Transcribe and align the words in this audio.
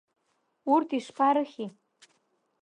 Урҭ 0.73 0.89
ишԥарыхьи? 0.97 1.67